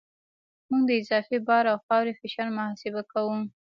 [0.69, 3.35] موږ د اضافي بار او خاورې فشار محاسبه کوو